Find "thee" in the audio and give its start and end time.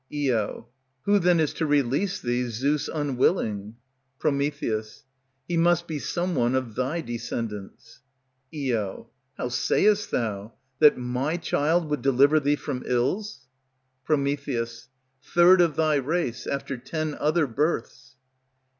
2.19-2.49, 12.39-12.55